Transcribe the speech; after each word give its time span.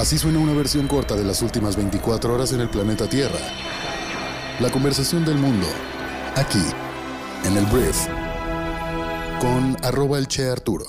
Así 0.00 0.16
suena 0.16 0.38
una 0.38 0.54
versión 0.54 0.88
corta 0.88 1.14
de 1.14 1.24
las 1.24 1.42
últimas 1.42 1.76
24 1.76 2.32
horas 2.32 2.54
en 2.54 2.62
el 2.62 2.70
planeta 2.70 3.06
Tierra. 3.06 3.38
La 4.58 4.70
conversación 4.70 5.26
del 5.26 5.36
mundo, 5.36 5.66
aquí, 6.36 6.62
en 7.44 7.54
el 7.58 7.66
Brief, 7.66 8.06
con 9.40 9.76
arroba 9.84 10.16
el 10.16 10.26
Che 10.26 10.48
Arturo. 10.48 10.86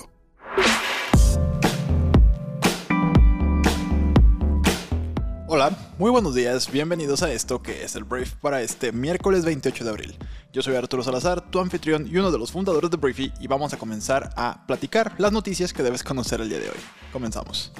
Hola, 5.45 5.77
muy 5.97 6.09
buenos 6.09 6.33
días, 6.33 6.71
bienvenidos 6.71 7.21
a 7.21 7.33
esto 7.33 7.61
que 7.61 7.83
es 7.83 7.97
el 7.97 8.05
Brief 8.05 8.35
para 8.35 8.61
este 8.61 8.93
miércoles 8.93 9.43
28 9.43 9.83
de 9.83 9.89
abril. 9.89 10.17
Yo 10.53 10.61
soy 10.61 10.77
Arturo 10.77 11.03
Salazar, 11.03 11.51
tu 11.51 11.59
anfitrión 11.59 12.07
y 12.07 12.15
uno 12.15 12.31
de 12.31 12.39
los 12.39 12.53
fundadores 12.53 12.89
de 12.89 12.95
Briefy 12.95 13.33
y 13.41 13.47
vamos 13.47 13.73
a 13.73 13.77
comenzar 13.77 14.29
a 14.37 14.65
platicar 14.65 15.15
las 15.17 15.33
noticias 15.33 15.73
que 15.73 15.83
debes 15.83 16.01
conocer 16.01 16.39
el 16.39 16.47
día 16.47 16.59
de 16.59 16.69
hoy. 16.69 16.79
Comenzamos. 17.11 17.73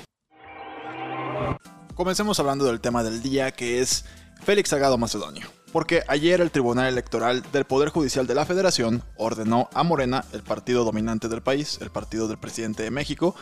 Comencemos 1.95 2.39
hablando 2.39 2.65
del 2.65 2.79
tema 2.79 3.03
del 3.03 3.21
día 3.21 3.51
que 3.51 3.81
es 3.81 4.05
Félix 4.43 4.69
Salgado 4.69 4.97
Macedonio. 4.97 5.47
Porque 5.73 6.03
ayer 6.07 6.41
el 6.41 6.51
Tribunal 6.51 6.87
Electoral 6.87 7.43
del 7.51 7.65
Poder 7.65 7.89
Judicial 7.89 8.27
de 8.27 8.35
la 8.35 8.45
Federación 8.45 9.03
ordenó 9.17 9.69
a 9.73 9.83
Morena, 9.83 10.25
el 10.33 10.41
partido 10.41 10.83
dominante 10.83 11.27
del 11.27 11.41
país, 11.41 11.79
el 11.81 11.91
partido 11.91 12.27
del 12.27 12.37
presidente 12.37 12.83
de 12.83 12.91
México, 12.91 13.35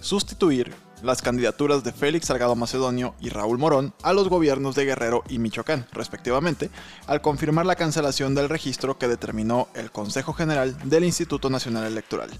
sustituir 0.00 0.72
las 1.02 1.22
candidaturas 1.22 1.82
de 1.82 1.92
Félix 1.92 2.26
Salgado 2.26 2.54
Macedonio 2.54 3.14
y 3.20 3.30
Raúl 3.30 3.58
Morón 3.58 3.94
a 4.02 4.12
los 4.12 4.28
gobiernos 4.28 4.74
de 4.74 4.84
Guerrero 4.84 5.22
y 5.28 5.38
Michoacán, 5.38 5.86
respectivamente, 5.92 6.70
al 7.06 7.20
confirmar 7.20 7.66
la 7.66 7.76
cancelación 7.76 8.34
del 8.34 8.48
registro 8.48 8.98
que 8.98 9.08
determinó 9.08 9.68
el 9.74 9.90
Consejo 9.90 10.32
General 10.32 10.76
del 10.88 11.04
Instituto 11.04 11.50
Nacional 11.50 11.84
Electoral. 11.84 12.30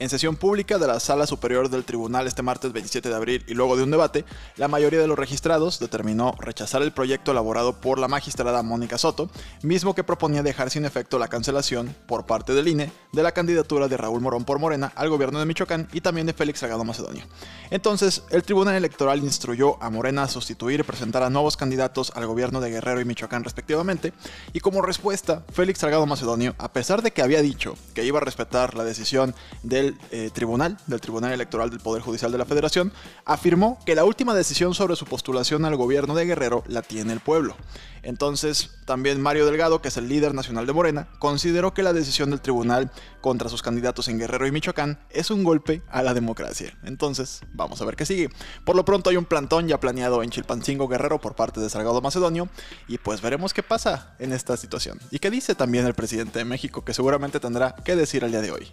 En 0.00 0.08
sesión 0.08 0.36
pública 0.36 0.78
de 0.78 0.86
la 0.86 0.98
Sala 0.98 1.26
Superior 1.26 1.68
del 1.68 1.84
Tribunal 1.84 2.26
este 2.26 2.40
martes 2.40 2.72
27 2.72 3.10
de 3.10 3.14
abril 3.14 3.44
y 3.46 3.52
luego 3.52 3.76
de 3.76 3.82
un 3.82 3.90
debate, 3.90 4.24
la 4.56 4.66
mayoría 4.66 4.98
de 4.98 5.06
los 5.06 5.18
registrados 5.18 5.78
determinó 5.78 6.34
rechazar 6.38 6.80
el 6.80 6.90
proyecto 6.90 7.32
elaborado 7.32 7.82
por 7.82 7.98
la 7.98 8.08
magistrada 8.08 8.62
Mónica 8.62 8.96
Soto, 8.96 9.28
mismo 9.62 9.94
que 9.94 10.02
proponía 10.02 10.42
dejar 10.42 10.70
sin 10.70 10.86
efecto 10.86 11.18
la 11.18 11.28
cancelación, 11.28 11.94
por 12.06 12.24
parte 12.24 12.54
del 12.54 12.68
INE, 12.68 12.90
de 13.12 13.22
la 13.22 13.32
candidatura 13.32 13.88
de 13.88 13.98
Raúl 13.98 14.22
Morón 14.22 14.46
por 14.46 14.58
Morena 14.58 14.90
al 14.94 15.10
gobierno 15.10 15.38
de 15.38 15.44
Michoacán 15.44 15.86
y 15.92 16.00
también 16.00 16.26
de 16.26 16.32
Félix 16.32 16.60
Salgado 16.60 16.82
Macedonio. 16.82 17.26
Entonces, 17.70 18.22
el 18.30 18.42
Tribunal 18.42 18.76
Electoral 18.76 19.18
instruyó 19.18 19.76
a 19.82 19.90
Morena 19.90 20.22
a 20.22 20.28
sustituir 20.28 20.80
y 20.80 20.84
presentar 20.84 21.22
a 21.24 21.28
nuevos 21.28 21.58
candidatos 21.58 22.10
al 22.14 22.26
gobierno 22.26 22.62
de 22.62 22.70
Guerrero 22.70 23.02
y 23.02 23.04
Michoacán 23.04 23.44
respectivamente, 23.44 24.14
y 24.54 24.60
como 24.60 24.80
respuesta, 24.80 25.42
Félix 25.52 25.80
Salgado 25.80 26.06
Macedonio, 26.06 26.54
a 26.56 26.72
pesar 26.72 27.02
de 27.02 27.10
que 27.10 27.20
había 27.20 27.42
dicho 27.42 27.76
que 27.92 28.06
iba 28.06 28.16
a 28.16 28.24
respetar 28.24 28.74
la 28.74 28.84
decisión 28.84 29.34
del 29.62 29.89
eh, 30.10 30.30
tribunal, 30.32 30.76
del 30.86 31.00
Tribunal 31.00 31.32
Electoral 31.32 31.70
del 31.70 31.80
Poder 31.80 32.02
Judicial 32.02 32.32
de 32.32 32.38
la 32.38 32.44
Federación, 32.44 32.92
afirmó 33.24 33.78
que 33.84 33.94
la 33.94 34.04
última 34.04 34.34
decisión 34.34 34.74
sobre 34.74 34.96
su 34.96 35.04
postulación 35.04 35.64
al 35.64 35.76
gobierno 35.76 36.14
de 36.14 36.26
Guerrero 36.26 36.64
la 36.66 36.82
tiene 36.82 37.12
el 37.12 37.20
pueblo. 37.20 37.56
Entonces, 38.02 38.70
también 38.86 39.20
Mario 39.20 39.46
Delgado, 39.46 39.82
que 39.82 39.88
es 39.88 39.96
el 39.96 40.08
líder 40.08 40.34
nacional 40.34 40.66
de 40.66 40.72
Morena, 40.72 41.08
consideró 41.18 41.74
que 41.74 41.82
la 41.82 41.92
decisión 41.92 42.30
del 42.30 42.40
tribunal 42.40 42.90
contra 43.20 43.48
sus 43.48 43.62
candidatos 43.62 44.08
en 44.08 44.18
Guerrero 44.18 44.46
y 44.46 44.52
Michoacán 44.52 44.98
es 45.10 45.30
un 45.30 45.44
golpe 45.44 45.82
a 45.90 46.02
la 46.02 46.14
democracia. 46.14 46.76
Entonces, 46.82 47.42
vamos 47.52 47.80
a 47.80 47.84
ver 47.84 47.96
qué 47.96 48.06
sigue. 48.06 48.30
Por 48.64 48.76
lo 48.76 48.84
pronto 48.84 49.10
hay 49.10 49.16
un 49.16 49.26
plantón 49.26 49.68
ya 49.68 49.78
planeado 49.78 50.22
en 50.22 50.30
Chilpancingo 50.30 50.88
Guerrero 50.88 51.20
por 51.20 51.34
parte 51.34 51.60
de 51.60 51.68
Salgado 51.68 52.00
Macedonio 52.00 52.48
y 52.88 52.98
pues 52.98 53.20
veremos 53.20 53.52
qué 53.52 53.62
pasa 53.62 54.14
en 54.18 54.32
esta 54.32 54.56
situación. 54.56 54.98
Y 55.10 55.18
qué 55.18 55.30
dice 55.30 55.54
también 55.54 55.86
el 55.86 55.94
presidente 55.94 56.38
de 56.38 56.44
México, 56.44 56.84
que 56.84 56.94
seguramente 56.94 57.40
tendrá 57.40 57.74
que 57.84 57.96
decir 57.96 58.24
el 58.24 58.30
día 58.30 58.40
de 58.40 58.52
hoy. 58.52 58.72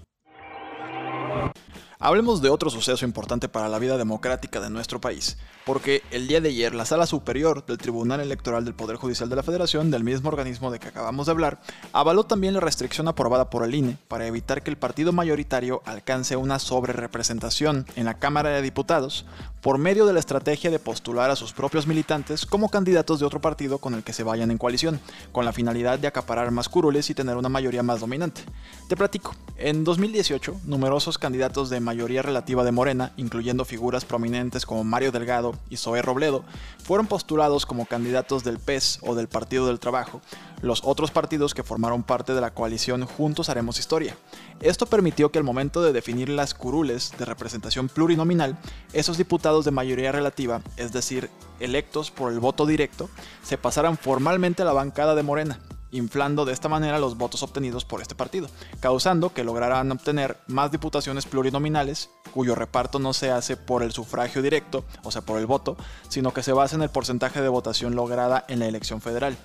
Hablemos 1.99 2.43
de 2.43 2.51
otro 2.51 2.69
suceso 2.69 3.05
importante 3.05 3.49
para 3.49 3.69
la 3.69 3.79
vida 3.79 3.97
democrática 3.97 4.59
de 4.59 4.69
nuestro 4.69 5.01
país, 5.01 5.35
porque 5.65 6.03
el 6.11 6.27
día 6.27 6.39
de 6.39 6.49
ayer 6.49 6.75
la 6.75 6.85
Sala 6.85 7.07
Superior 7.07 7.65
del 7.65 7.79
Tribunal 7.79 8.19
Electoral 8.19 8.65
del 8.65 8.75
Poder 8.75 8.97
Judicial 8.97 9.29
de 9.29 9.35
la 9.35 9.41
Federación, 9.41 9.89
del 9.89 10.03
mismo 10.03 10.29
organismo 10.29 10.69
de 10.69 10.77
que 10.77 10.89
acabamos 10.89 11.25
de 11.25 11.31
hablar, 11.31 11.59
avaló 11.93 12.23
también 12.23 12.53
la 12.53 12.59
restricción 12.59 13.07
aprobada 13.07 13.49
por 13.49 13.63
el 13.63 13.73
INE 13.73 13.97
para 14.07 14.27
evitar 14.27 14.61
que 14.61 14.69
el 14.69 14.77
partido 14.77 15.11
mayoritario 15.11 15.81
alcance 15.85 16.35
una 16.35 16.59
sobrerepresentación 16.59 17.87
en 17.95 18.05
la 18.05 18.19
Cámara 18.19 18.51
de 18.51 18.61
Diputados 18.61 19.25
por 19.61 19.79
medio 19.79 20.05
de 20.05 20.13
la 20.13 20.19
estrategia 20.19 20.69
de 20.69 20.77
postular 20.77 21.31
a 21.31 21.35
sus 21.35 21.51
propios 21.51 21.87
militantes 21.87 22.45
como 22.45 22.69
candidatos 22.69 23.19
de 23.19 23.25
otro 23.25 23.41
partido 23.41 23.79
con 23.79 23.95
el 23.95 24.03
que 24.03 24.13
se 24.13 24.23
vayan 24.23 24.51
en 24.51 24.59
coalición, 24.59 24.99
con 25.31 25.45
la 25.45 25.51
finalidad 25.51 25.97
de 25.97 26.07
acaparar 26.07 26.51
más 26.51 26.69
curules 26.69 27.09
y 27.09 27.15
tener 27.15 27.37
una 27.37 27.49
mayoría 27.49 27.81
más 27.81 28.01
dominante. 28.01 28.43
Te 28.87 28.95
platico, 28.95 29.35
en 29.57 29.83
2018, 29.83 30.61
numerosos 30.65 31.17
candidatos 31.17 31.71
de 31.71 31.86
mayoría 31.87 32.21
relativa 32.21 32.65
de 32.65 32.73
Morena, 32.73 33.13
incluyendo 33.15 33.63
figuras 33.63 34.03
prominentes 34.03 34.65
como 34.65 34.83
Mario 34.83 35.13
Delgado 35.13 35.55
y 35.69 35.77
Zoé 35.77 36.01
Robledo, 36.01 36.43
fueron 36.83 37.07
postulados 37.07 37.65
como 37.65 37.85
candidatos 37.85 38.43
del 38.43 38.59
PES 38.59 38.99
o 39.03 39.15
del 39.15 39.29
Partido 39.29 39.67
del 39.67 39.79
Trabajo, 39.79 40.21
los 40.61 40.81
otros 40.83 41.11
partidos 41.11 41.53
que 41.53 41.63
formaron 41.63 42.03
parte 42.03 42.33
de 42.33 42.41
la 42.41 42.53
coalición 42.53 43.05
Juntos 43.05 43.47
Haremos 43.47 43.79
Historia. 43.79 44.17
Esto 44.59 44.85
permitió 44.85 45.31
que 45.31 45.39
al 45.39 45.45
momento 45.45 45.81
de 45.81 45.93
definir 45.93 46.27
las 46.27 46.53
curules 46.53 47.13
de 47.17 47.23
representación 47.23 47.87
plurinominal, 47.87 48.57
esos 48.91 49.17
diputados 49.17 49.63
de 49.63 49.71
mayoría 49.71 50.11
relativa, 50.11 50.61
es 50.75 50.91
decir, 50.91 51.29
electos 51.61 52.11
por 52.11 52.33
el 52.33 52.39
voto 52.39 52.65
directo, 52.65 53.09
se 53.43 53.57
pasaran 53.57 53.97
formalmente 53.97 54.61
a 54.61 54.65
la 54.65 54.73
bancada 54.73 55.15
de 55.15 55.23
Morena, 55.23 55.59
inflando 55.91 56.45
de 56.45 56.53
esta 56.53 56.69
manera 56.69 56.99
los 56.99 57.17
votos 57.17 57.43
obtenidos 57.43 57.85
por 57.85 58.01
este 58.01 58.15
partido, 58.15 58.49
causando 58.79 59.33
que 59.33 59.43
lograran 59.43 59.91
obtener 59.91 60.37
más 60.47 60.71
diputaciones 60.71 61.25
plurinominales 61.25 62.09
cuyo 62.33 62.55
reparto 62.55 62.99
no 62.99 63.13
se 63.13 63.31
hace 63.31 63.57
por 63.57 63.83
el 63.83 63.91
sufragio 63.91 64.41
directo, 64.41 64.83
o 65.03 65.11
sea, 65.11 65.21
por 65.21 65.39
el 65.39 65.45
voto, 65.45 65.77
sino 66.09 66.33
que 66.33 66.43
se 66.43 66.53
basa 66.53 66.75
en 66.75 66.81
el 66.81 66.89
porcentaje 66.89 67.41
de 67.41 67.49
votación 67.49 67.95
lograda 67.95 68.45
en 68.47 68.59
la 68.59 68.67
elección 68.67 69.01
federal. 69.01 69.37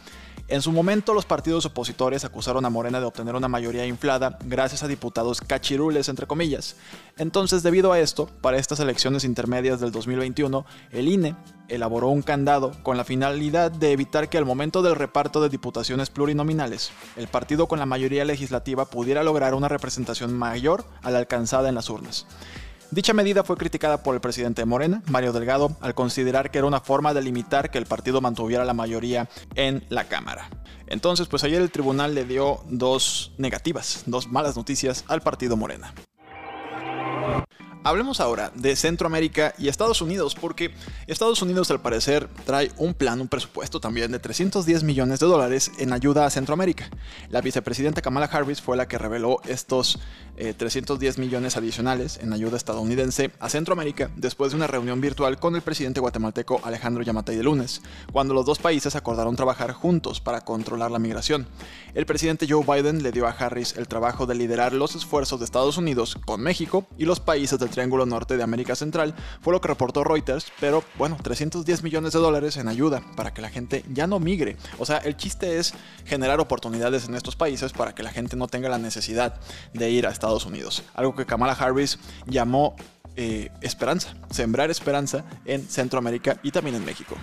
En 0.49 0.61
su 0.61 0.73
momento, 0.73 1.15
los 1.15 1.25
partidos 1.25 1.65
opositores 1.67 2.25
acusaron 2.25 2.65
a 2.65 2.71
Morena 2.71 3.01
de 3.01 3.07
obtener 3.07 3.35
una 3.35 3.49
mayoría 3.49 3.87
inflada 3.87 4.39
gracias 4.45 4.83
a 4.83 4.89
diputados 4.89 5.41
cachirules, 5.41 6.09
entre 6.09 6.27
comillas. 6.27 6.77
Entonces, 7.17 7.63
debido 7.63 7.93
a 7.93 8.01
esto, 8.01 8.29
para 8.41 8.59
estas 8.59 8.81
elecciones 8.81 9.25
intermedias 9.25 9.81
del 9.81 9.93
2021, 9.93 10.67
el 10.91 11.09
INE 11.09 11.37
elaboró 11.69 12.09
un 12.09 12.23
candado 12.23 12.73
con 12.83 12.97
la 12.97 13.05
finalidad 13.05 13.71
de 13.71 13.93
evitar 13.93 14.29
que 14.29 14.37
al 14.37 14.45
momento 14.45 14.83
del 14.83 14.97
reparto 14.97 15.41
de 15.41 15.49
diputaciones 15.49 16.11
plurinominales, 16.11 16.91
el 17.17 17.29
partido 17.29 17.67
con 17.67 17.79
la 17.79 17.87
mayoría 17.87 18.25
legislativa 18.25 18.91
pudiera 18.91 19.23
lograr 19.23 19.55
una 19.55 19.69
representación 19.69 20.35
mayor 20.35 20.85
a 21.03 21.11
la 21.11 21.19
alcanzada 21.19 21.69
en 21.69 21.77
las 21.77 21.89
urnas. 21.89 22.27
Dicha 22.93 23.15
medida 23.15 23.43
fue 23.43 23.57
criticada 23.57 24.03
por 24.03 24.15
el 24.15 24.21
presidente 24.21 24.61
de 24.61 24.67
Morena, 24.67 25.03
Mario 25.09 25.33
Delgado, 25.33 25.75
al 25.81 25.95
considerar 25.95 26.51
que 26.51 26.59
era 26.59 26.67
una 26.67 26.81
forma 26.81 27.15
de 27.15 27.23
limitar 27.23 27.71
que 27.71 27.79
el 27.79 27.87
partido 27.87 28.21
mantuviera 28.21 28.67
la 28.67 28.75
mayoría 28.75 29.31
en 29.55 29.83
la 29.89 30.05
Cámara. 30.05 30.51
Entonces, 30.89 31.27
pues 31.27 31.43
ayer 31.43 31.63
el 31.63 31.71
tribunal 31.71 32.15
le 32.15 32.27
dio 32.27 32.61
dos 32.69 33.33
negativas, 33.39 34.03
dos 34.05 34.29
malas 34.29 34.59
noticias 34.59 35.07
al 35.09 35.23
partido 35.23 35.57
Morena. 35.57 35.95
Hablemos 37.85 38.21
ahora 38.21 38.53
de 38.55 38.77
Centroamérica 38.77 39.55
y 39.59 39.67
Estados 39.67 40.01
Unidos, 40.03 40.37
porque 40.37 40.73
Estados 41.09 41.43
Unidos 41.43 41.69
al 41.73 41.81
parecer 41.81 42.29
trae 42.47 42.71
un 42.77 42.95
plan, 42.95 43.21
un 43.21 43.27
presupuesto 43.27 43.81
también 43.81 44.13
de 44.13 44.21
310 44.21 44.85
millones 44.85 45.19
de 45.19 45.27
dólares 45.27 45.73
en 45.79 45.93
ayuda 45.93 46.25
a 46.25 46.31
Centroamérica. 46.31 46.89
La 47.29 47.41
vicepresidenta 47.41 48.01
Kamala 48.01 48.27
Harris 48.27 48.63
fue 48.63 48.77
la 48.77 48.87
que 48.87 48.99
reveló 48.99 49.41
estos 49.49 49.99
310 50.37 51.19
eh, 51.19 51.21
millones 51.21 51.57
adicionales 51.57 52.19
en 52.23 52.33
ayuda 52.33 52.57
estadounidense 52.57 53.33
a 53.41 53.49
Centroamérica 53.49 54.11
después 54.17 54.53
de 54.53 54.57
una 54.57 54.69
reunión 54.69 55.01
virtual 55.01 55.41
con 55.41 55.57
el 55.57 55.63
presidente 55.63 56.01
guatemalteco 56.01 56.61
Alejandro 56.63 57.03
Yamatei 57.03 57.37
de 57.37 57.43
lunes, 57.43 57.83
cuando 58.13 58.33
los 58.33 58.47
dos 58.47 58.61
países 58.61 58.95
acordaron 58.95 59.35
trabajar 59.35 59.73
juntos 59.73 60.21
para 60.21 60.43
controlar 60.43 60.93
la 60.93 61.01
migración. 61.01 61.49
El 61.95 62.07
presidente 62.07 62.47
Joe 62.49 62.65
Biden 62.65 63.03
le 63.03 63.11
dio 63.11 63.27
a 63.27 63.31
Harris 63.31 63.77
el 63.77 63.89
trabajo 63.89 64.25
de 64.27 64.37
liderar 64.37 64.73
los 64.73 64.95
esfuerzos 64.95 65.41
de 65.41 65.47
Estados 65.47 65.77
Unidos 65.79 66.17
con 66.25 66.41
México 66.41 66.87
y 66.97 67.07
los 67.07 67.19
países 67.19 67.59
del 67.59 67.72
Triángulo 67.73 68.07
Norte 68.07 68.37
de 68.37 68.43
América 68.45 68.77
Central, 68.77 69.15
fue 69.41 69.53
lo 69.53 69.61
que 69.61 69.69
reportó 69.69 70.05
Reuters, 70.05 70.53
pero 70.61 70.85
bueno, 70.97 71.17
310 71.21 71.83
millones 71.83 72.13
de 72.13 72.21
dólares 72.21 72.57
en 72.57 72.69
ayuda 72.69 73.03
para 73.17 73.35
que 73.35 73.43
la 73.43 73.51
gente 73.51 73.85
ya 73.93 74.07
no 74.07 74.21
migre. 74.21 74.57
O 74.79 74.87
sea, 74.87 74.99
el 74.99 75.17
chiste 75.17 75.59
es 75.59 75.75
generar 76.05 76.39
oportunidades 76.39 77.09
en 77.09 77.15
estos 77.15 77.35
países 77.35 77.73
para 77.73 77.95
que 77.95 78.03
la 78.03 78.11
gente 78.11 78.37
no 78.37 78.47
tenga 78.47 78.69
la 78.69 78.79
necesidad 78.79 79.41
de 79.73 79.91
ir 79.91 80.07
a 80.07 80.11
Estados 80.11 80.47
Unidos. 80.47 80.85
Algo 80.95 81.17
que 81.17 81.27
Kamala 81.27 81.55
Harris 81.55 81.99
llamó 82.27 82.77
eh, 83.17 83.51
esperanza, 83.61 84.15
sembrar 84.31 84.71
esperanza 84.71 85.25
en 85.45 85.69
Centroamérica 85.69 86.39
y 86.43 86.51
también 86.51 86.77
en 86.77 86.85
México. 86.85 87.17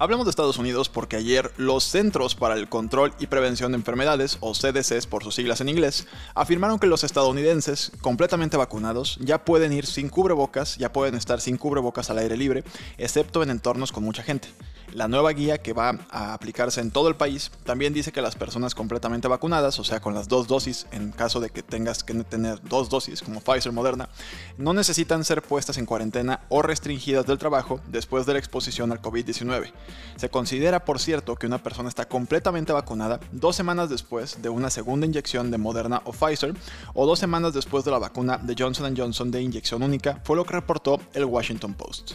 Hablemos 0.00 0.26
de 0.26 0.30
Estados 0.30 0.58
Unidos 0.58 0.88
porque 0.88 1.16
ayer 1.16 1.50
los 1.56 1.82
Centros 1.82 2.36
para 2.36 2.54
el 2.54 2.68
Control 2.68 3.12
y 3.18 3.26
Prevención 3.26 3.72
de 3.72 3.78
Enfermedades, 3.78 4.38
o 4.38 4.54
CDCs 4.54 5.08
por 5.08 5.24
sus 5.24 5.34
siglas 5.34 5.60
en 5.60 5.68
inglés, 5.68 6.06
afirmaron 6.36 6.78
que 6.78 6.86
los 6.86 7.02
estadounidenses 7.02 7.90
completamente 8.00 8.56
vacunados 8.56 9.18
ya 9.20 9.44
pueden 9.44 9.72
ir 9.72 9.86
sin 9.86 10.08
cubrebocas, 10.08 10.76
ya 10.76 10.92
pueden 10.92 11.16
estar 11.16 11.40
sin 11.40 11.56
cubrebocas 11.56 12.10
al 12.10 12.18
aire 12.18 12.36
libre, 12.36 12.62
excepto 12.96 13.42
en 13.42 13.50
entornos 13.50 13.90
con 13.90 14.04
mucha 14.04 14.22
gente. 14.22 14.46
La 14.94 15.06
nueva 15.06 15.32
guía 15.32 15.58
que 15.58 15.72
va 15.72 15.98
a 16.10 16.32
aplicarse 16.32 16.80
en 16.80 16.90
todo 16.90 17.08
el 17.08 17.16
país 17.16 17.50
también 17.64 17.92
dice 17.92 18.10
que 18.10 18.22
las 18.22 18.36
personas 18.36 18.74
completamente 18.74 19.28
vacunadas, 19.28 19.78
o 19.78 19.84
sea, 19.84 20.00
con 20.00 20.14
las 20.14 20.28
dos 20.28 20.48
dosis, 20.48 20.86
en 20.92 21.12
caso 21.12 21.40
de 21.40 21.50
que 21.50 21.62
tengas 21.62 22.02
que 22.02 22.14
tener 22.24 22.60
dos 22.62 22.88
dosis 22.88 23.22
como 23.22 23.40
Pfizer 23.40 23.72
Moderna, 23.72 24.08
no 24.56 24.72
necesitan 24.72 25.24
ser 25.24 25.42
puestas 25.42 25.78
en 25.78 25.86
cuarentena 25.86 26.40
o 26.48 26.62
restringidas 26.62 27.26
del 27.26 27.38
trabajo 27.38 27.80
después 27.88 28.26
de 28.26 28.32
la 28.32 28.38
exposición 28.38 28.90
al 28.90 29.02
COVID-19. 29.02 29.72
Se 30.16 30.30
considera, 30.30 30.84
por 30.84 30.98
cierto, 30.98 31.36
que 31.36 31.46
una 31.46 31.62
persona 31.62 31.88
está 31.88 32.06
completamente 32.06 32.72
vacunada 32.72 33.20
dos 33.32 33.56
semanas 33.56 33.90
después 33.90 34.40
de 34.42 34.48
una 34.48 34.70
segunda 34.70 35.06
inyección 35.06 35.50
de 35.50 35.58
Moderna 35.58 36.02
o 36.04 36.12
Pfizer 36.12 36.54
o 36.94 37.06
dos 37.06 37.18
semanas 37.18 37.52
después 37.52 37.84
de 37.84 37.90
la 37.90 37.98
vacuna 37.98 38.38
de 38.38 38.54
Johnson 38.58 38.94
Johnson 38.96 39.30
de 39.30 39.42
inyección 39.42 39.82
única, 39.82 40.20
fue 40.24 40.36
lo 40.36 40.44
que 40.44 40.54
reportó 40.54 41.00
el 41.12 41.24
Washington 41.24 41.74
Post. 41.74 42.14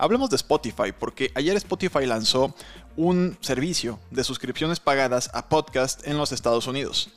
Hablemos 0.00 0.30
de 0.30 0.36
Spotify, 0.36 0.92
porque 0.98 1.30
ayer 1.34 1.54
Spotify 1.58 2.06
lanzó 2.06 2.54
un 2.96 3.36
servicio 3.42 3.98
de 4.10 4.24
suscripciones 4.24 4.80
pagadas 4.80 5.28
a 5.34 5.50
podcast 5.50 6.06
en 6.06 6.16
los 6.16 6.32
Estados 6.32 6.66
Unidos. 6.66 7.10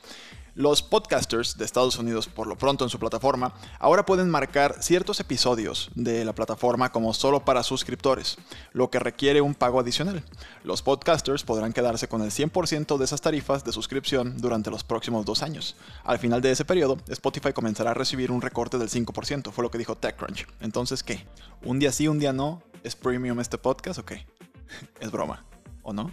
Los 0.54 0.82
podcasters 0.82 1.56
de 1.56 1.64
Estados 1.64 1.96
Unidos, 1.96 2.28
por 2.28 2.46
lo 2.46 2.58
pronto 2.58 2.84
en 2.84 2.90
su 2.90 2.98
plataforma, 2.98 3.54
ahora 3.78 4.04
pueden 4.04 4.28
marcar 4.28 4.82
ciertos 4.82 5.18
episodios 5.18 5.90
de 5.94 6.26
la 6.26 6.34
plataforma 6.34 6.92
como 6.92 7.14
solo 7.14 7.42
para 7.42 7.62
suscriptores, 7.62 8.36
lo 8.74 8.90
que 8.90 8.98
requiere 8.98 9.40
un 9.40 9.54
pago 9.54 9.80
adicional. 9.80 10.22
Los 10.62 10.82
podcasters 10.82 11.42
podrán 11.42 11.72
quedarse 11.72 12.06
con 12.06 12.20
el 12.20 12.32
100% 12.32 12.98
de 12.98 13.04
esas 13.06 13.22
tarifas 13.22 13.64
de 13.64 13.72
suscripción 13.72 14.36
durante 14.36 14.70
los 14.70 14.84
próximos 14.84 15.24
dos 15.24 15.42
años. 15.42 15.74
Al 16.04 16.18
final 16.18 16.42
de 16.42 16.50
ese 16.50 16.66
periodo, 16.66 16.98
Spotify 17.08 17.54
comenzará 17.54 17.92
a 17.92 17.94
recibir 17.94 18.30
un 18.30 18.42
recorte 18.42 18.76
del 18.76 18.90
5%, 18.90 19.52
fue 19.52 19.64
lo 19.64 19.70
que 19.70 19.78
dijo 19.78 19.96
TechCrunch. 19.96 20.46
Entonces, 20.60 21.02
¿qué? 21.02 21.24
¿Un 21.64 21.78
día 21.78 21.90
sí, 21.90 22.08
un 22.08 22.18
día 22.18 22.34
no? 22.34 22.62
¿Es 22.84 22.94
premium 22.94 23.40
este 23.40 23.56
podcast 23.56 23.98
o 23.98 24.04
qué? 24.04 24.26
es 25.00 25.10
broma, 25.10 25.42
¿o 25.82 25.94
no? 25.94 26.10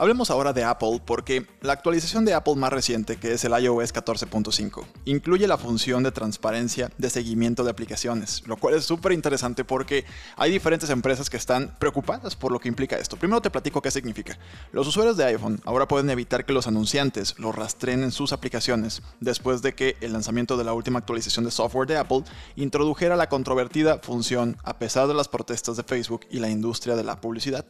Hablemos 0.00 0.30
ahora 0.30 0.52
de 0.52 0.62
Apple 0.62 1.02
porque 1.04 1.44
la 1.60 1.72
actualización 1.72 2.24
de 2.24 2.32
Apple 2.32 2.54
más 2.54 2.72
reciente, 2.72 3.16
que 3.16 3.32
es 3.32 3.42
el 3.42 3.50
iOS 3.50 3.92
14.5, 3.92 4.84
incluye 5.06 5.48
la 5.48 5.58
función 5.58 6.04
de 6.04 6.12
transparencia 6.12 6.92
de 6.98 7.10
seguimiento 7.10 7.64
de 7.64 7.72
aplicaciones, 7.72 8.46
lo 8.46 8.56
cual 8.58 8.74
es 8.74 8.84
súper 8.84 9.10
interesante 9.10 9.64
porque 9.64 10.04
hay 10.36 10.52
diferentes 10.52 10.88
empresas 10.90 11.28
que 11.28 11.36
están 11.36 11.74
preocupadas 11.80 12.36
por 12.36 12.52
lo 12.52 12.60
que 12.60 12.68
implica 12.68 12.96
esto. 12.96 13.16
Primero 13.16 13.42
te 13.42 13.50
platico 13.50 13.82
qué 13.82 13.90
significa. 13.90 14.38
Los 14.70 14.86
usuarios 14.86 15.16
de 15.16 15.24
iPhone 15.24 15.60
ahora 15.64 15.88
pueden 15.88 16.10
evitar 16.10 16.44
que 16.44 16.52
los 16.52 16.68
anunciantes 16.68 17.36
los 17.36 17.56
rastreen 17.56 18.04
en 18.04 18.12
sus 18.12 18.32
aplicaciones 18.32 19.02
después 19.18 19.62
de 19.62 19.74
que 19.74 19.96
el 20.00 20.12
lanzamiento 20.12 20.56
de 20.56 20.62
la 20.62 20.74
última 20.74 21.00
actualización 21.00 21.44
de 21.44 21.50
software 21.50 21.88
de 21.88 21.96
Apple 21.96 22.22
introdujera 22.54 23.16
la 23.16 23.28
controvertida 23.28 23.98
función 23.98 24.58
a 24.62 24.78
pesar 24.78 25.08
de 25.08 25.14
las 25.14 25.26
protestas 25.26 25.76
de 25.76 25.82
Facebook 25.82 26.20
y 26.30 26.38
la 26.38 26.50
industria 26.50 26.94
de 26.94 27.02
la 27.02 27.20
publicidad. 27.20 27.66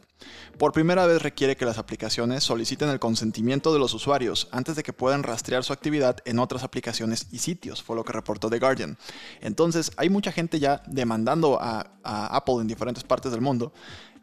Por 0.59 0.73
primera 0.73 1.07
vez 1.07 1.23
requiere 1.23 1.55
que 1.55 1.65
las 1.65 1.79
aplicaciones 1.79 2.18
soliciten 2.39 2.89
el 2.89 2.99
consentimiento 2.99 3.73
de 3.73 3.79
los 3.79 3.93
usuarios 3.93 4.47
antes 4.51 4.75
de 4.75 4.83
que 4.83 4.93
puedan 4.93 5.23
rastrear 5.23 5.63
su 5.63 5.73
actividad 5.73 6.17
en 6.25 6.39
otras 6.39 6.63
aplicaciones 6.63 7.27
y 7.31 7.39
sitios, 7.39 7.81
fue 7.81 7.95
lo 7.95 8.03
que 8.03 8.13
reportó 8.13 8.49
The 8.49 8.59
Guardian. 8.59 8.97
Entonces, 9.41 9.91
hay 9.97 10.09
mucha 10.09 10.31
gente 10.31 10.59
ya 10.59 10.83
demandando 10.87 11.59
a, 11.61 11.91
Apple 12.03 12.55
en 12.61 12.67
diferentes 12.67 13.03
partes 13.03 13.31
del 13.31 13.41
mundo 13.41 13.71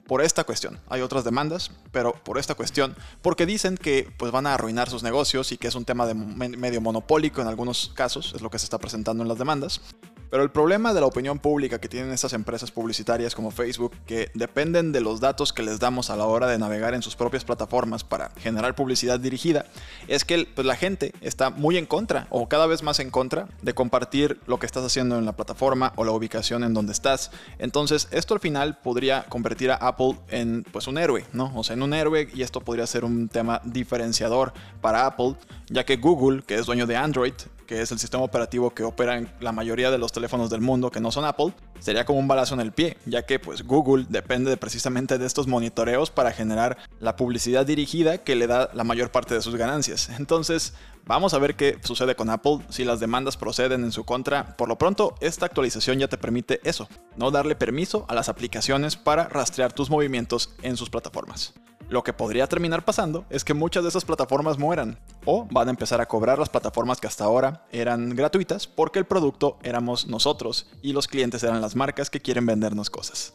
por 0.07 0.23
esta 0.23 0.45
cuestión. 0.45 0.81
Hay 0.89 1.03
otras 1.03 1.25
demandas, 1.25 1.71
pero 1.93 2.13
por 2.13 2.39
esta 2.39 2.55
cuestión, 2.55 2.97
porque 3.23 3.47
dicen 3.47 3.77
que 3.77 4.13
pues 4.17 4.33
van 4.33 4.47
a 4.47 4.55
arruinar 4.55 4.91
sus 4.91 5.03
negocios 5.03 5.53
y 5.53 5.57
que 5.57 5.69
es 5.69 5.75
un 5.75 5.85
tema 5.85 6.07
de 6.07 6.15
medio 6.15 6.81
monopólico 6.81 7.41
en 7.41 7.49
algunos 7.49 7.93
casos, 7.95 8.33
es 8.35 8.43
lo 8.43 8.51
que 8.51 8.59
se 8.59 8.67
está 8.67 8.79
presentando 8.79 9.23
en 9.23 9.29
las 9.29 9.39
demandas. 9.39 9.81
Pero 10.31 10.43
el 10.43 10.51
problema 10.51 10.93
de 10.93 11.01
la 11.01 11.07
opinión 11.07 11.39
pública 11.39 11.79
que 11.79 11.89
tienen 11.89 12.13
estas 12.13 12.33
empresas 12.33 12.71
publicitarias 12.71 13.35
como 13.35 13.51
Facebook, 13.51 13.93
que 14.07 14.31
dependen 14.35 14.93
de 14.93 15.01
los 15.01 15.21
datos 15.21 15.53
que 15.53 15.63
les 15.63 15.79
damos 15.79 16.11
a 16.11 16.17
la 16.17 16.25
hora 16.25 16.47
de 16.47 16.59
navegar 16.59 16.95
en 16.95 17.03
sus 17.03 17.17
propias 17.17 17.45
plataformas 17.45 18.05
para 18.05 18.31
generar 18.39 18.75
publicidad 18.75 19.21
dirigida, 19.21 19.67
es 20.09 20.25
que 20.25 20.47
pues, 20.53 20.67
la 20.67 20.77
gente 20.77 21.13
está 21.21 21.51
muy 21.51 21.77
en 21.77 21.87
contra 21.87 22.27
o 22.31 22.49
cada 22.49 22.67
vez 22.67 22.83
más 22.83 23.01
en 23.01 23.11
contra 23.11 23.49
de 23.63 23.75
compartir 23.75 24.41
lo 24.47 24.59
que 24.59 24.67
estás 24.67 24.85
haciendo 24.85 25.19
en 25.19 25.25
la 25.25 25.37
plataforma 25.37 25.93
o 25.97 26.05
la 26.05 26.13
ubicación 26.13 26.65
en 26.65 26.75
donde 26.75 26.93
estás. 26.93 27.31
Entonces, 27.59 28.09
esto 28.11 28.35
al 28.35 28.41
final 28.41 28.79
podría 28.79 29.25
convertir 29.25 29.71
a 29.71 29.77
Apple 29.77 30.17
en 30.29 30.65
pues 30.73 30.87
un 30.87 30.99
héroe, 30.99 31.25
¿no? 31.33 31.53
O 31.55 31.65
sea, 31.65 31.75
en 31.75 31.83
un 31.83 31.95
héroe 31.95 32.29
y 32.35 32.43
esto 32.43 32.61
podría 32.61 32.87
ser 32.87 33.05
un 33.05 33.29
tema 33.29 33.61
diferenciador 33.65 34.53
para 34.81 35.07
Apple, 35.07 35.35
ya 35.69 35.85
que 35.85 35.97
Google, 35.97 36.43
que 36.43 36.57
es 36.57 36.67
dueño 36.67 36.87
de 36.87 36.97
Android, 36.97 37.35
que 37.67 37.83
es 37.83 37.93
el 37.93 37.99
sistema 37.99 38.23
operativo 38.23 38.71
que 38.71 38.83
opera 38.83 39.17
en 39.17 39.31
la 39.41 39.53
mayoría 39.53 39.91
de 39.91 39.99
los 39.99 40.13
teléfonos 40.13 40.51
del 40.51 40.61
mundo 40.61 40.91
que 40.91 41.01
no 41.01 41.11
son 41.11 41.25
Apple, 41.25 41.53
sería 41.81 42.05
como 42.05 42.19
un 42.19 42.29
balazo 42.29 42.55
en 42.55 42.61
el 42.61 42.73
pie, 42.73 42.97
ya 43.07 43.23
que 43.23 43.39
pues 43.39 43.63
Google 43.63 44.07
depende 44.09 44.57
precisamente 44.57 45.19
de 45.19 45.27
estos 45.27 45.47
monitoreos 45.47 46.11
para 46.11 46.33
generar 46.33 46.79
la 47.01 47.17
publicidad 47.17 47.67
dirigida 47.67 48.19
que 48.19 48.37
le 48.37 48.47
da 48.47 48.71
la 48.73 48.85
mayor 48.85 49.11
parte 49.11 49.35
de 49.35 49.43
sus 49.43 49.57
ganancias. 49.57 50.09
Entonces, 50.19 50.75
vamos 51.05 51.35
a 51.35 51.39
ver 51.39 51.57
qué 51.57 51.79
sucede 51.83 52.15
con 52.15 52.31
Apple 52.31 52.61
si 52.69 52.85
las 52.85 53.01
demandas 53.01 53.37
proceden 53.37 53.85
en 53.85 53.93
su 53.93 54.05
contra. 54.05 54.57
Por 54.57 54.69
lo 54.69 54.79
pronto, 54.79 55.15
esta 55.21 55.47
actualización 55.47 55.99
ya 55.99 56.09
te 56.09 56.19
permite 56.19 56.61
eso, 56.65 56.89
no 57.17 57.31
darle 57.31 57.57
permiso 57.57 58.07
a 58.09 58.15
las 58.15 58.29
aplicaciones 58.29 58.97
para 58.97 59.29
rastrear 59.29 59.73
tus 59.73 59.91
movimientos 59.91 60.55
en 60.63 60.77
sus 60.77 60.91
plataformas. 60.91 61.55
Lo 61.89 62.03
que 62.03 62.13
podría 62.13 62.49
terminar 62.49 62.85
pasando 62.85 63.27
es 63.31 63.45
que 63.45 63.55
muchas 63.55 63.85
de 63.85 63.91
esas 63.91 64.05
plataformas 64.05 64.59
mueran 64.59 64.99
o 65.25 65.47
van 65.51 65.69
a 65.69 65.71
empezar 65.71 66.01
a 66.01 66.07
cobrar 66.07 66.37
las 66.37 66.49
plataformas 66.49 67.01
que 67.01 67.07
hasta 67.07 67.25
ahora 67.25 67.65
eran 67.71 68.11
gratuitas 68.11 68.67
porque 68.67 68.99
el 68.99 69.05
producto 69.05 69.57
éramos 69.63 70.09
nosotros 70.09 70.67
y 70.83 70.93
los 70.93 71.07
clientes 71.07 71.45
eran 71.45 71.61
las 71.61 71.77
marcas 71.77 72.11
que 72.11 72.21
quieren 72.21 72.45
vendernos 72.45 72.91
cosas. 72.91 73.35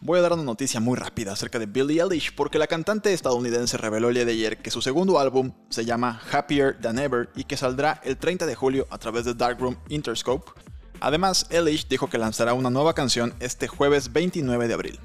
Voy 0.00 0.18
a 0.18 0.22
dar 0.22 0.32
una 0.32 0.42
noticia 0.42 0.80
muy 0.80 0.96
rápida 0.96 1.32
acerca 1.32 1.58
de 1.58 1.66
Billie 1.66 2.02
Eilish 2.02 2.34
porque 2.34 2.58
la 2.58 2.66
cantante 2.66 3.12
estadounidense 3.12 3.76
reveló 3.76 4.08
el 4.08 4.14
día 4.14 4.24
de 4.24 4.32
ayer 4.32 4.58
que 4.58 4.70
su 4.70 4.80
segundo 4.80 5.20
álbum 5.20 5.52
se 5.68 5.84
llama 5.84 6.22
Happier 6.32 6.80
Than 6.80 6.98
Ever 6.98 7.28
y 7.36 7.44
que 7.44 7.58
saldrá 7.58 8.00
el 8.02 8.16
30 8.16 8.46
de 8.46 8.54
julio 8.54 8.86
a 8.90 8.96
través 8.96 9.26
de 9.26 9.34
Darkroom 9.34 9.76
Interscope. 9.90 10.50
Además, 11.00 11.46
Eilish 11.50 11.86
dijo 11.86 12.08
que 12.08 12.18
lanzará 12.18 12.54
una 12.54 12.70
nueva 12.70 12.94
canción 12.94 13.34
este 13.40 13.68
jueves 13.68 14.12
29 14.12 14.66
de 14.66 14.74
abril. 14.74 15.00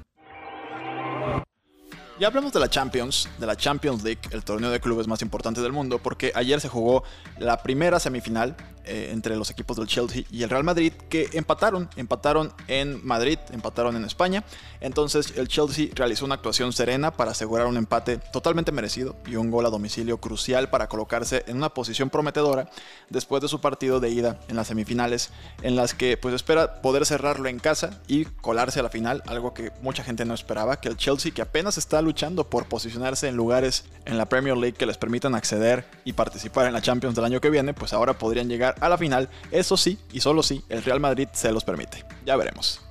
Ya 2.18 2.26
hablamos 2.26 2.52
de 2.52 2.58
la 2.58 2.68
Champions, 2.68 3.28
de 3.38 3.46
la 3.46 3.54
Champions 3.54 4.02
League, 4.02 4.22
el 4.32 4.42
torneo 4.42 4.70
de 4.70 4.80
clubes 4.80 5.06
más 5.06 5.22
importante 5.22 5.60
del 5.60 5.70
mundo, 5.70 6.00
porque 6.00 6.32
ayer 6.34 6.60
se 6.60 6.68
jugó 6.68 7.04
la 7.38 7.62
primera 7.62 8.00
semifinal 8.00 8.56
eh, 8.90 9.10
entre 9.12 9.36
los 9.36 9.50
equipos 9.50 9.76
del 9.76 9.86
Chelsea 9.86 10.22
y 10.30 10.42
el 10.42 10.48
Real 10.48 10.64
Madrid 10.64 10.94
que 11.10 11.28
empataron, 11.34 11.90
empataron 11.96 12.54
en 12.68 13.06
Madrid, 13.06 13.38
empataron 13.52 13.96
en 13.96 14.04
España. 14.06 14.44
Entonces 14.80 15.34
el 15.36 15.46
Chelsea 15.46 15.88
realizó 15.94 16.24
una 16.24 16.36
actuación 16.36 16.72
serena 16.72 17.10
para 17.10 17.32
asegurar 17.32 17.66
un 17.66 17.76
empate 17.76 18.16
totalmente 18.16 18.72
merecido 18.72 19.14
y 19.26 19.36
un 19.36 19.50
gol 19.50 19.66
a 19.66 19.70
domicilio 19.70 20.18
crucial 20.18 20.70
para 20.70 20.88
colocarse 20.88 21.44
en 21.48 21.58
una 21.58 21.68
posición 21.68 22.08
prometedora 22.08 22.70
después 23.10 23.42
de 23.42 23.48
su 23.48 23.60
partido 23.60 24.00
de 24.00 24.08
ida 24.08 24.40
en 24.48 24.56
las 24.56 24.68
semifinales 24.68 25.30
en 25.60 25.76
las 25.76 25.92
que 25.92 26.16
pues 26.16 26.34
espera 26.34 26.80
poder 26.80 27.04
cerrarlo 27.04 27.46
en 27.50 27.58
casa 27.58 28.00
y 28.08 28.24
colarse 28.24 28.80
a 28.80 28.84
la 28.84 28.88
final, 28.88 29.22
algo 29.26 29.52
que 29.52 29.70
mucha 29.82 30.02
gente 30.02 30.24
no 30.24 30.32
esperaba, 30.32 30.80
que 30.80 30.88
el 30.88 30.96
Chelsea 30.96 31.32
que 31.32 31.42
apenas 31.42 31.76
está 31.76 32.00
luchando 32.08 32.48
por 32.48 32.64
posicionarse 32.66 33.28
en 33.28 33.36
lugares 33.36 33.84
en 34.06 34.16
la 34.16 34.26
Premier 34.26 34.56
League 34.56 34.76
que 34.78 34.86
les 34.86 34.96
permitan 34.96 35.34
acceder 35.34 35.84
y 36.06 36.14
participar 36.14 36.66
en 36.66 36.72
la 36.72 36.80
Champions 36.80 37.14
del 37.14 37.26
año 37.26 37.40
que 37.40 37.50
viene, 37.50 37.74
pues 37.74 37.92
ahora 37.92 38.14
podrían 38.14 38.48
llegar 38.48 38.74
a 38.80 38.88
la 38.88 38.96
final, 38.96 39.28
eso 39.50 39.76
sí, 39.76 39.98
y 40.10 40.20
solo 40.20 40.42
si, 40.42 40.64
el 40.70 40.82
Real 40.82 41.00
Madrid 41.00 41.28
se 41.32 41.52
los 41.52 41.64
permite. 41.64 42.04
Ya 42.24 42.36
veremos. 42.36 42.87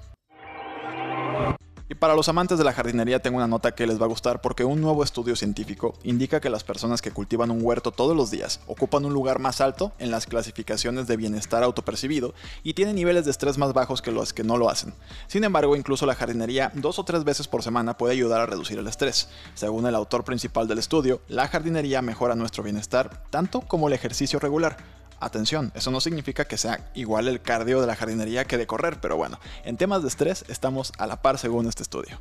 Y 1.89 1.95
para 1.95 2.15
los 2.15 2.27
amantes 2.27 2.57
de 2.57 2.65
la 2.65 2.73
jardinería 2.73 3.21
tengo 3.21 3.37
una 3.37 3.47
nota 3.47 3.73
que 3.73 3.87
les 3.87 3.99
va 3.99 4.05
a 4.05 4.09
gustar 4.09 4.41
porque 4.41 4.65
un 4.65 4.81
nuevo 4.81 5.03
estudio 5.03 5.37
científico 5.37 5.93
indica 6.03 6.41
que 6.41 6.49
las 6.49 6.65
personas 6.65 7.01
que 7.01 7.11
cultivan 7.11 7.49
un 7.49 7.63
huerto 7.63 7.91
todos 7.91 8.15
los 8.15 8.29
días 8.29 8.59
ocupan 8.67 9.05
un 9.05 9.13
lugar 9.13 9.39
más 9.39 9.61
alto 9.61 9.93
en 9.97 10.11
las 10.11 10.25
clasificaciones 10.25 11.07
de 11.07 11.15
bienestar 11.15 11.63
autopercibido 11.63 12.33
y 12.61 12.73
tienen 12.73 12.95
niveles 12.95 13.23
de 13.23 13.31
estrés 13.31 13.57
más 13.57 13.71
bajos 13.71 14.01
que 14.01 14.11
los 14.11 14.33
que 14.33 14.43
no 14.43 14.57
lo 14.57 14.69
hacen. 14.69 14.93
Sin 15.27 15.45
embargo, 15.45 15.77
incluso 15.77 16.05
la 16.05 16.15
jardinería 16.15 16.71
dos 16.75 16.99
o 16.99 17.05
tres 17.05 17.23
veces 17.23 17.47
por 17.47 17.63
semana 17.63 17.97
puede 17.97 18.13
ayudar 18.13 18.41
a 18.41 18.45
reducir 18.45 18.77
el 18.79 18.87
estrés. 18.87 19.29
Según 19.53 19.85
el 19.85 19.95
autor 19.95 20.25
principal 20.25 20.67
del 20.67 20.79
estudio, 20.79 21.21
la 21.29 21.47
jardinería 21.47 22.01
mejora 22.01 22.35
nuestro 22.35 22.63
bienestar 22.63 23.23
tanto 23.29 23.61
como 23.61 23.87
el 23.87 23.93
ejercicio 23.93 24.39
regular. 24.39 24.96
Atención, 25.19 25.71
eso 25.73 25.89
no 25.89 25.99
significa 25.99 26.45
que 26.45 26.57
sea 26.57 26.91
igual 26.93 27.27
el 27.27 27.41
cardio 27.41 27.81
de 27.81 27.87
la 27.87 27.95
jardinería 27.95 28.45
que 28.45 28.57
de 28.57 28.67
correr, 28.67 28.99
pero 29.01 29.17
bueno, 29.17 29.39
en 29.63 29.77
temas 29.77 30.03
de 30.03 30.09
estrés 30.09 30.45
estamos 30.47 30.91
a 30.97 31.07
la 31.07 31.21
par 31.21 31.39
según 31.39 31.67
este 31.67 31.83
estudio. 31.83 32.19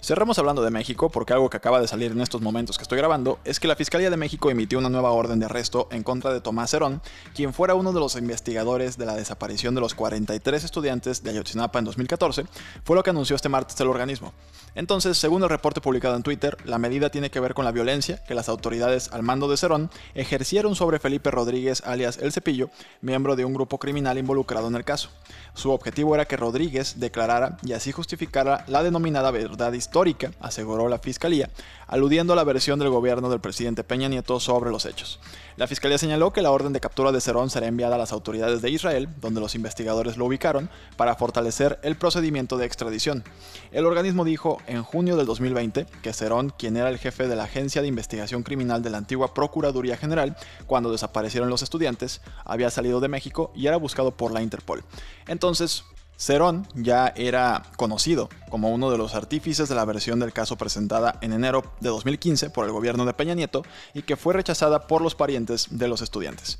Cerramos 0.00 0.38
hablando 0.38 0.62
de 0.62 0.70
México 0.70 1.08
porque 1.10 1.32
algo 1.32 1.48
que 1.48 1.56
acaba 1.56 1.80
de 1.80 1.88
salir 1.88 2.12
en 2.12 2.20
estos 2.20 2.42
momentos 2.42 2.76
que 2.76 2.82
estoy 2.82 2.98
grabando 2.98 3.38
es 3.44 3.58
que 3.58 3.68
la 3.68 3.76
Fiscalía 3.76 4.10
de 4.10 4.16
México 4.16 4.50
emitió 4.50 4.78
una 4.78 4.90
nueva 4.90 5.12
orden 5.12 5.38
de 5.38 5.46
arresto 5.46 5.88
en 5.90 6.02
contra 6.02 6.32
de 6.32 6.40
Tomás 6.40 6.74
Herón, 6.74 7.00
quien 7.34 7.54
fuera 7.54 7.74
uno 7.74 7.92
de 7.92 8.00
los 8.00 8.16
investigadores 8.16 8.98
de 8.98 9.06
la 9.06 9.16
desaparición 9.16 9.74
de 9.74 9.80
los 9.80 9.94
43 9.94 10.64
estudiantes 10.64 11.22
de 11.22 11.30
Ayotzinapa 11.30 11.78
en 11.78 11.86
2014, 11.86 12.44
fue 12.84 12.96
lo 12.96 13.02
que 13.02 13.10
anunció 13.10 13.36
este 13.36 13.48
martes 13.48 13.80
el 13.80 13.88
organismo. 13.88 14.32
Entonces, 14.74 15.16
según 15.16 15.42
el 15.42 15.48
reporte 15.48 15.80
publicado 15.80 16.16
en 16.16 16.22
Twitter, 16.22 16.56
la 16.64 16.78
medida 16.78 17.10
tiene 17.10 17.30
que 17.30 17.40
ver 17.40 17.54
con 17.54 17.64
la 17.64 17.70
violencia 17.70 18.22
que 18.24 18.34
las 18.34 18.48
autoridades 18.48 19.10
al 19.12 19.22
mando 19.22 19.48
de 19.48 19.56
Cerón 19.56 19.90
ejercieron 20.14 20.74
sobre 20.74 20.98
Felipe 20.98 21.30
Rodríguez 21.30 21.82
alias 21.86 22.18
El 22.18 22.32
Cepillo, 22.32 22.70
miembro 23.00 23.36
de 23.36 23.44
un 23.44 23.54
grupo 23.54 23.78
criminal 23.78 24.18
involucrado 24.18 24.66
en 24.68 24.74
el 24.74 24.84
caso. 24.84 25.10
Su 25.54 25.70
objetivo 25.70 26.14
era 26.14 26.24
que 26.24 26.36
Rodríguez 26.36 26.98
declarara 26.98 27.56
y 27.62 27.72
así 27.72 27.92
justificara 27.92 28.64
la 28.66 28.82
denominada 28.82 29.30
histórica, 29.74 30.32
aseguró 30.40 30.88
la 30.88 30.98
fiscalía, 30.98 31.50
aludiendo 31.86 32.32
a 32.32 32.36
la 32.36 32.44
versión 32.44 32.78
del 32.78 32.88
gobierno 32.88 33.30
del 33.30 33.40
presidente 33.40 33.84
Peña 33.84 34.08
Nieto 34.08 34.40
sobre 34.40 34.70
los 34.70 34.84
hechos. 34.84 35.20
La 35.56 35.68
fiscalía 35.68 35.98
señaló 35.98 36.32
que 36.32 36.42
la 36.42 36.50
orden 36.50 36.72
de 36.72 36.80
captura 36.80 37.12
de 37.12 37.20
Cerón 37.20 37.48
será 37.48 37.68
enviada 37.68 37.94
a 37.94 37.98
las 37.98 38.12
autoridades 38.12 38.60
de 38.62 38.70
Israel, 38.70 39.08
donde 39.20 39.40
los 39.40 39.54
investigadores 39.54 40.16
lo 40.16 40.26
ubicaron, 40.26 40.68
para 40.96 41.14
fortalecer 41.14 41.78
el 41.82 41.96
procedimiento 41.96 42.56
de 42.56 42.66
extradición. 42.66 43.22
El 43.70 43.86
organismo 43.86 44.24
dijo 44.24 44.58
en 44.66 44.82
junio 44.82 45.16
del 45.16 45.26
2020 45.26 45.86
que 46.02 46.12
Cerón, 46.12 46.50
quien 46.50 46.76
era 46.76 46.88
el 46.88 46.98
jefe 46.98 47.28
de 47.28 47.36
la 47.36 47.44
Agencia 47.44 47.82
de 47.82 47.88
Investigación 47.88 48.42
Criminal 48.42 48.82
de 48.82 48.90
la 48.90 48.98
antigua 48.98 49.32
Procuraduría 49.32 49.96
General 49.96 50.36
cuando 50.66 50.90
desaparecieron 50.90 51.48
los 51.48 51.62
estudiantes, 51.62 52.20
había 52.44 52.70
salido 52.70 53.00
de 53.00 53.08
México 53.08 53.52
y 53.54 53.68
era 53.68 53.76
buscado 53.76 54.10
por 54.16 54.32
la 54.32 54.42
Interpol. 54.42 54.82
Entonces, 55.28 55.84
Cerón 56.16 56.66
ya 56.74 57.12
era 57.16 57.62
conocido 57.76 58.28
como 58.48 58.70
uno 58.70 58.90
de 58.90 58.98
los 58.98 59.14
artífices 59.14 59.68
de 59.68 59.74
la 59.74 59.84
versión 59.84 60.20
del 60.20 60.32
caso 60.32 60.56
presentada 60.56 61.18
en 61.20 61.32
enero 61.32 61.64
de 61.80 61.88
2015 61.88 62.50
por 62.50 62.64
el 62.64 62.72
gobierno 62.72 63.04
de 63.04 63.14
Peña 63.14 63.34
Nieto 63.34 63.62
y 63.94 64.02
que 64.02 64.16
fue 64.16 64.34
rechazada 64.34 64.86
por 64.86 65.02
los 65.02 65.14
parientes 65.14 65.66
de 65.70 65.88
los 65.88 66.02
estudiantes. 66.02 66.58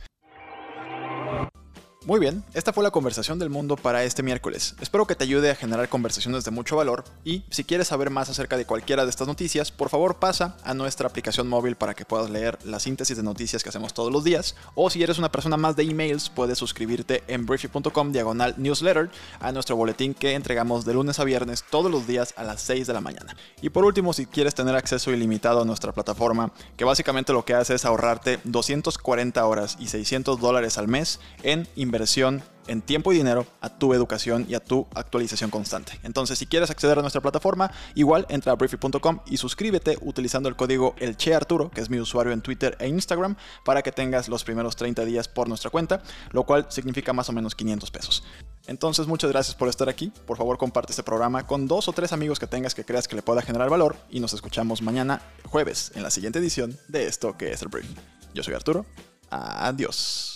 Muy 2.07 2.21
bien, 2.21 2.45
esta 2.53 2.75
fue 2.75 2.85
la 2.85 2.91
conversación 2.91 3.39
del 3.39 3.49
mundo 3.49 3.77
para 3.77 4.05
este 4.05 4.23
miércoles. 4.23 4.75
Espero 4.79 5.07
que 5.07 5.15
te 5.15 5.25
ayude 5.25 5.51
a 5.51 5.55
generar 5.55 5.89
conversaciones 5.89 6.45
de 6.45 6.51
mucho 6.51 6.77
valor 6.77 7.03
y 7.25 7.45
si 7.49 7.65
quieres 7.65 7.89
saber 7.89 8.11
más 8.11 8.29
acerca 8.29 8.59
de 8.59 8.67
cualquiera 8.67 9.05
de 9.05 9.11
estas 9.11 9.27
noticias, 9.27 9.71
por 9.71 9.89
favor 9.89 10.17
pasa 10.17 10.59
a 10.65 10.75
nuestra 10.75 11.09
aplicación 11.09 11.49
móvil 11.49 11.77
para 11.77 11.95
que 11.95 12.05
puedas 12.05 12.29
leer 12.29 12.59
la 12.63 12.79
síntesis 12.79 13.17
de 13.17 13.23
noticias 13.23 13.63
que 13.63 13.71
hacemos 13.71 13.95
todos 13.95 14.13
los 14.13 14.23
días. 14.23 14.55
O 14.75 14.91
si 14.91 15.03
eres 15.03 15.17
una 15.17 15.33
persona 15.33 15.57
más 15.57 15.77
de 15.77 15.85
emails, 15.85 16.29
puedes 16.29 16.59
suscribirte 16.59 17.25
en 17.27 17.47
briefy.com 17.47 18.13
diagonal 18.13 18.55
newsletter 18.59 19.09
a 19.41 19.53
nuestro 19.53 19.77
boletín 19.77 20.13
que 20.13 20.35
entregamos 20.35 20.85
de 20.85 20.93
lunes 20.93 21.19
a 21.21 21.25
viernes 21.25 21.65
todos 21.71 21.91
los 21.91 22.07
días 22.07 22.35
a 22.37 22.45
las 22.45 22.61
6 22.61 22.87
de 22.87 22.93
la 22.93 23.01
mañana. 23.01 23.35
Y 23.63 23.71
por 23.71 23.87
último, 23.87 24.13
si 24.13 24.27
quieres 24.27 24.55
tener 24.55 24.77
acceso 24.77 25.11
ilimitado 25.11 25.63
a 25.63 25.65
nuestra 25.65 25.93
plataforma, 25.93 26.53
que 26.77 26.85
básicamente 26.85 27.33
lo 27.33 27.47
que 27.47 27.55
hace 27.55 27.77
es 27.77 27.87
ahorrarte 27.87 28.41
240 28.45 29.47
horas 29.47 29.79
y 29.81 29.87
600 29.89 30.39
dólares 30.39 30.77
al 30.77 30.87
mes 30.87 31.19
en 31.43 31.67
inversión 31.77 31.94
inversión 31.95 32.43
en 32.67 32.83
tiempo 32.83 33.13
y 33.13 33.17
dinero 33.17 33.47
a 33.61 33.69
tu 33.69 33.95
educación 33.95 34.47
y 34.49 34.55
a 34.55 34.61
tu 34.61 34.87
actualización 34.95 35.51
constante. 35.51 36.01
Entonces, 36.03 36.39
si 36.39 36.47
quieres 36.47 36.71
acceder 36.71 36.99
a 36.99 37.03
nuestra 37.03 37.21
plataforma, 37.21 37.71
igual 37.95 38.27
entra 38.31 38.53
a 38.53 38.57
briefy.com 38.57 39.21
y 39.27 39.37
suscríbete 39.37 39.97
utilizando 40.01 40.49
el 40.49 40.57
código 40.57 40.97
ELCHEARTURO, 40.99 41.71
que 41.71 41.81
es 41.81 41.91
mi 41.91 41.99
usuario 41.99 42.33
en 42.33 42.41
Twitter 42.41 42.77
e 42.81 42.89
Instagram, 42.89 43.37
para 43.65 43.83
que 43.83 43.93
tengas 43.93 44.29
los 44.29 44.43
primeros 44.43 44.75
30 44.75 45.05
días 45.05 45.29
por 45.29 45.47
nuestra 45.49 45.71
cuenta, 45.71 46.03
lo 46.33 46.45
cual 46.45 46.67
significa 46.69 47.13
más 47.13 47.29
o 47.29 47.33
menos 47.33 47.55
500 47.55 47.91
pesos. 47.93 48.25
Entonces, 48.67 49.07
muchas 49.07 49.31
gracias 49.31 49.55
por 49.55 49.69
estar 49.69 49.89
aquí. 49.89 50.11
Por 50.27 50.37
favor, 50.37 50.59
comparte 50.59 50.91
este 50.91 51.05
programa 51.05 51.47
con 51.47 51.69
dos 51.69 51.87
o 51.87 51.93
tres 51.93 52.13
amigos 52.13 52.41
que 52.41 52.49
tengas 52.49 52.75
que 52.75 52.85
creas 52.85 53.07
que 53.07 53.15
le 53.15 53.23
pueda 53.23 53.43
generar 53.43 53.71
valor 53.71 53.95
y 54.11 54.19
nos 54.19 54.33
escuchamos 54.33 54.83
mañana 54.83 55.21
jueves 55.45 55.93
en 55.95 56.03
la 56.03 56.11
siguiente 56.11 56.41
edición 56.41 56.77
de 56.89 57.07
esto 57.07 57.37
que 57.37 57.53
es 57.53 57.63
el 57.63 57.69
Brief. 57.69 57.87
Yo 58.33 58.43
soy 58.43 58.55
Arturo. 58.55 58.85
Adiós. 59.31 60.34